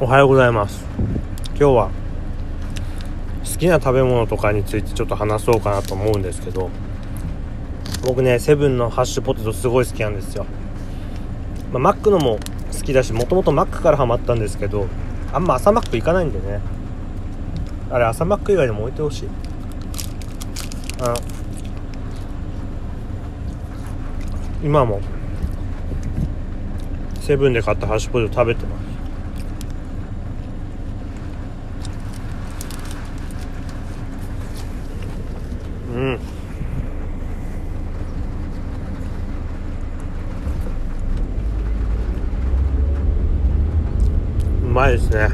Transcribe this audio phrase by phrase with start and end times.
[0.00, 0.84] おはようございます。
[1.50, 1.90] 今日は
[3.44, 6.70] 好きな食べ物とかについてちょっと話そうかなと思うんですけど
[8.04, 10.44] 僕ねセブンのハッシュポテトすごい好きなんですよ、
[11.72, 12.40] まあ、マックのも
[12.72, 14.88] 好きだしもともとマックからハマったんですけど
[15.32, 16.60] あんま朝マック行かないんでね。
[17.90, 19.28] あれ朝マック以外でも置いてほしい。
[21.00, 21.14] あ
[24.64, 25.00] 今も
[27.20, 28.82] セブンで買ったハッシュポテト食べてます
[35.92, 36.18] うん
[44.62, 45.28] うまいですね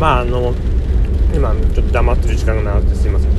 [0.00, 0.54] まああの
[1.34, 3.30] 今ちょっと黙ってる時間が長くてすいません。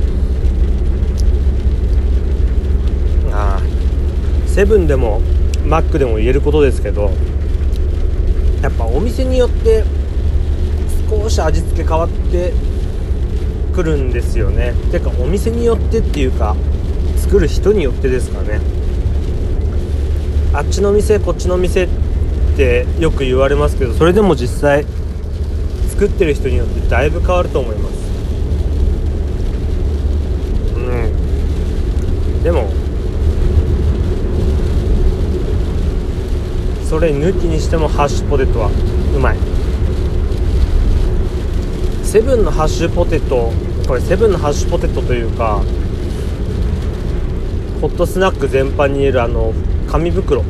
[3.32, 3.60] ああ
[4.46, 5.20] セブンでも
[5.66, 7.10] マックでも言えることですけど
[8.62, 9.82] やっぱお店によって
[11.10, 12.52] 少し味付け変わって
[13.74, 14.74] くるんですよね。
[14.92, 16.54] てかお店によってっていうか
[17.16, 18.60] 作る人によってですかね。
[20.54, 21.88] あっちの店こっちの店っ
[22.56, 24.86] てよく言われますけどそれでも実際
[26.02, 27.94] 作ってる人によってだいぶ変わると思います。
[30.74, 30.80] う
[32.40, 32.42] ん。
[32.42, 32.68] でも
[36.88, 38.70] それ抜きにしてもハッシュポテトは
[39.14, 39.36] うまい。
[42.02, 43.52] セブンのハッシュポテト
[43.86, 45.62] これセブンのハッシュポテトというか
[47.80, 49.52] ホットスナック全般に言えるあの
[49.86, 50.42] 紙袋。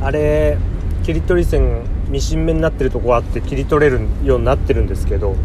[0.00, 0.56] あれ
[1.04, 5.32] 切り取り線ミシン目になってるとこあって切り取れるようになってるんですけど。
[5.32, 5.36] ん？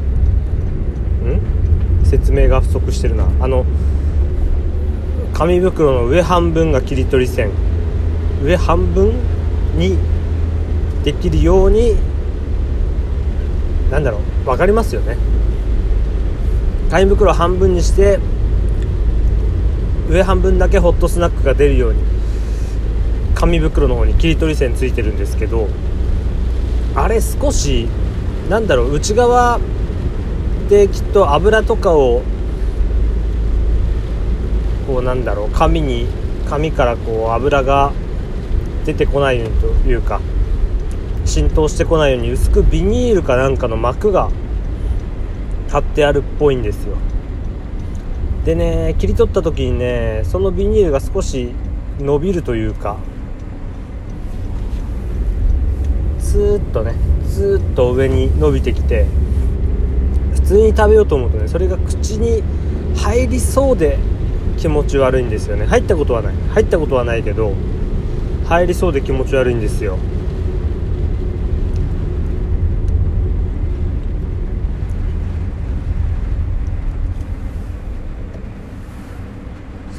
[2.05, 3.27] 説明が不足してるな。
[3.41, 3.65] あの
[5.33, 7.49] 紙袋の上半分が切り取り線。
[8.43, 9.13] 上半分
[9.77, 9.97] に
[11.03, 11.95] できるように
[13.91, 15.17] なんだろう分かりますよね。
[16.89, 18.19] 紙袋半分にして
[20.09, 21.99] 上半分だけホットスナックが出るように
[23.33, 25.67] 紙袋の方に切り取り線ついてるんですけど。
[26.95, 27.87] あれ少し
[28.49, 29.59] なんだろう内側
[30.69, 32.21] できっと油とかを
[34.87, 36.07] こうなんだろう紙に
[36.49, 37.91] 紙からこう油が
[38.85, 40.19] 出てこないようにというか
[41.25, 44.29] 浸透してこないように薄くビニールかなんかの膜が
[45.69, 46.97] 貼ってあるっぽいんですよ。
[48.45, 51.53] でね切り取った時にねそのビニールが少し
[51.99, 52.97] 伸びるというか
[56.33, 56.95] スーッとね
[57.27, 59.05] スーッと上に伸びてきて
[60.33, 62.41] 普通に食べようと思うとねそれが口に
[62.95, 63.99] 入りそうで
[64.57, 65.67] 気持ち悪いんですよね。
[65.67, 66.35] 入ったことはない。
[66.55, 67.53] 入ったことはないけど
[68.45, 69.99] 入りそうで気持ち悪いんですよ。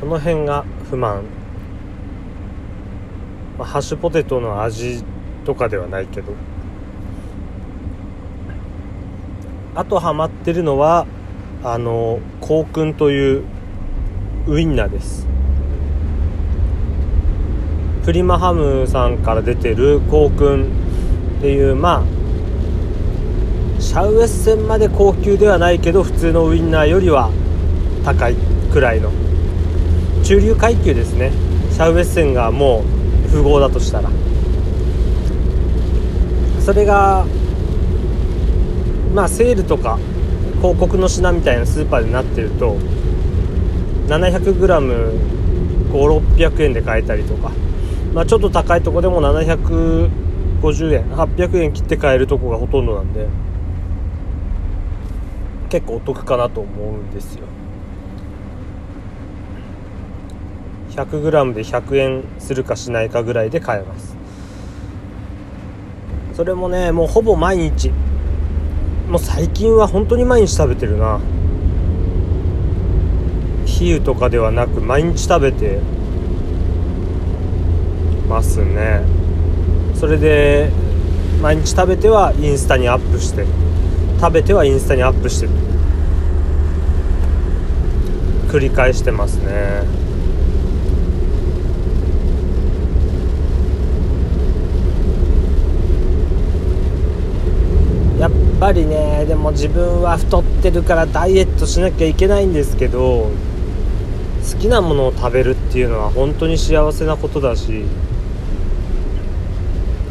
[0.00, 1.22] その辺が不満、
[3.56, 5.04] まあ、ハッシュポテトの味
[5.44, 6.32] とかではないけど。
[9.76, 11.04] あとハマってるのは
[11.64, 13.42] あのコウという
[14.46, 15.26] ウインナーです。
[18.04, 20.66] プリマハムさんから出てるコウクン
[21.38, 27.30] っていうまあシャウエッセンまで高級ではないけど普通のウインナーよりは
[28.04, 28.36] 高い
[28.72, 29.10] くらいの。
[30.22, 31.32] 中流階級ですね。
[31.72, 32.84] シャウエッセンがも
[33.26, 34.10] う富豪だとしたら。
[36.64, 37.26] それが
[39.14, 39.98] まあセールとか
[40.62, 42.78] 広告の品みたいなスーパーでなってると
[44.08, 47.52] 700g5600 円で買えたりとか、
[48.14, 53.28] まあ、ちょっと高いとこでも750円800円切って買えるとこがほとんどなんで
[55.68, 57.42] 結構お得かなと思うんですよ。
[60.92, 64.23] 100g で100円するかしないかぐらいで買えます。
[66.34, 67.90] それもねもうほぼ毎日。
[69.08, 71.20] もう最近は本当に毎日食べてるな。
[73.66, 75.78] 比喩とかではなく毎日食べて
[78.28, 79.02] ますね。
[79.94, 80.70] それで
[81.40, 83.44] 毎日食べてはインスタにアップして
[84.20, 85.48] 食べてはインスタにアップして
[88.48, 90.03] 繰り返してますね。
[98.64, 103.28] ぱりねでも自分は太ってるからダイエットしなきゃいけないんですけど
[104.50, 107.84] 好きなものを食べるっていうのは本当に幸せなことだし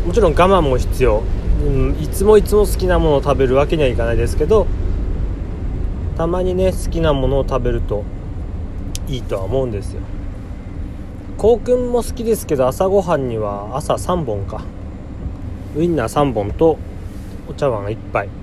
[0.06, 1.24] もちろん我慢も必要、
[1.66, 4.68] うん、いつもいつも好きなものを食べるわけにはいかないですけど
[6.16, 8.04] たまにね好きなものを食べると
[9.08, 10.02] いいとは思うんですよ。
[11.40, 14.64] こうくんも好きですけど朝ごはんには朝3本か。
[15.76, 16.78] ウインナー3本と
[17.50, 18.43] お茶碗1杯。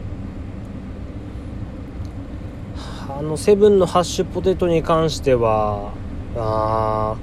[3.18, 5.92] あのセブンのハッシュポテトに関しては
[6.36, 7.16] あ、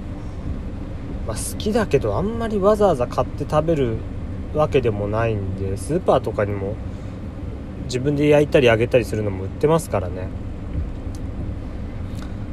[1.26, 3.98] まあ、好きだけどあんまりわざわざ買って食べる
[4.54, 6.76] わけでもないんでスーパーとかにも
[7.86, 10.28] 自分で焼いたり揚げたりするのも売ってますからね。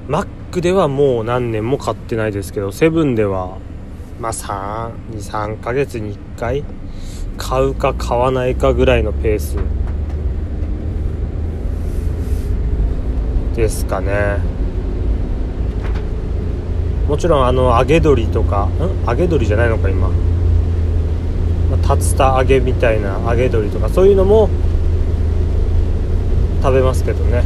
[0.06, 3.56] マックではもう何年も買ってないですけどセブンでは
[4.20, 6.64] まあ323ヶ月に1回
[7.38, 9.56] 買うか買わないかぐらいのペース
[13.54, 14.38] ですかね。
[17.08, 18.70] もちろんあの揚げ鶏とかん？
[19.06, 20.10] 揚げ鶏じゃないのか今。
[21.70, 24.48] 竜田揚げみたいな揚げ鶏とかそういうのも
[26.62, 27.42] 食べますけどね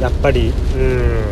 [0.00, 1.24] やっぱりうん。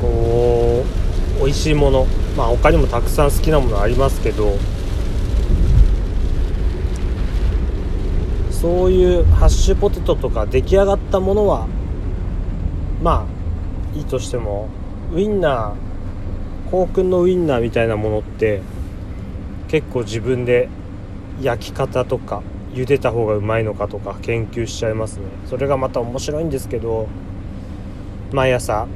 [0.00, 0.84] こ
[1.36, 2.06] う美味しいもの
[2.36, 4.56] まあ他にもたくさん好きなものありますけど
[8.50, 11.68] そういうハッシュポテトとか出来上がったものは
[13.00, 13.26] ま
[13.94, 14.68] あいいとしても
[15.12, 18.60] ウインナーコウ君のウインナーみたいなものって
[19.68, 20.68] 結構自分で
[21.40, 22.42] 焼き方とか
[22.72, 25.24] 茹でた方がうまいのかとか研究しちゃいますね。
[25.46, 27.08] それがまた面白いんですけど
[28.32, 28.86] 毎朝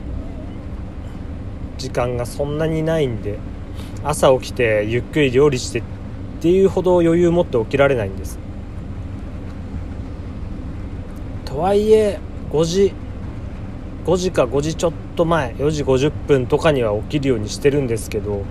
[1.78, 3.38] 時間がそんなにないんで
[4.04, 5.82] 朝起きてゆっくり料理してっ
[6.40, 8.38] ていうほど余裕持って起きられないんです。
[11.44, 12.18] とはいえ
[12.52, 12.92] 5時
[14.04, 18.42] 5時か5時ちょっと前4時50分とかには起きるようにしてるんですけど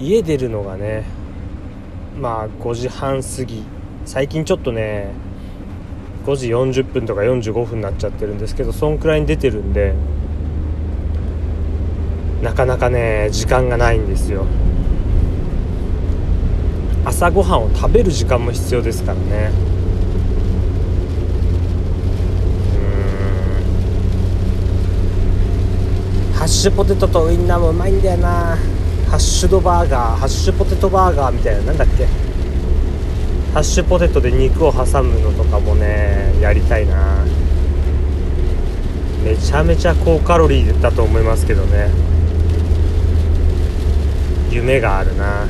[0.00, 1.04] 家出るのがね
[2.18, 3.62] まあ5時半過ぎ。
[4.06, 5.10] 最近ちょっとね
[6.26, 9.94] 5時40分とか45分になっちゃってるんですけどそんくらいに出てるんで
[12.42, 14.46] なかなかね時間がないんですよ。
[17.06, 19.50] 朝ごはんを食べる時間も必要ですからね。
[26.34, 28.56] ハッシュポテトとウインナーもうまいんだよな。
[29.10, 32.06] ハッシュドバーガーハッシュポテトバーガーみたいななんだっけ？
[33.54, 37.24] ハッシュポテトで肉を挟むのとかもねやりたいな。
[39.24, 41.88] めちゃめちゃ高カロリーだと思いますけどね。
[44.50, 45.46] 夢があるな。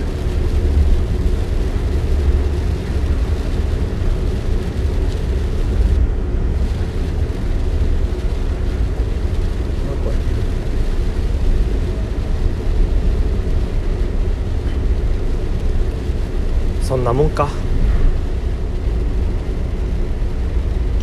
[16.95, 17.49] そんなもんか。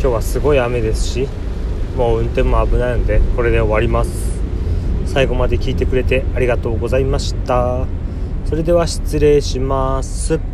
[0.00, 1.28] 日はすごい雨ですし
[1.98, 4.40] もう運転も危ないのでこれで終わります。
[5.04, 7.86] 最後まで聞いてくれてありがとうございました。
[8.46, 10.51] それでは失礼します。